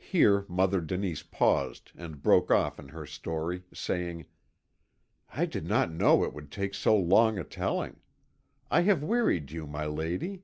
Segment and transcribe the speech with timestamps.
[0.00, 4.26] Here Mother Denise paused and broke off in her story, saying:
[5.28, 8.00] "I did not know it would take so long a telling;
[8.68, 10.42] I have wearied you, my lady."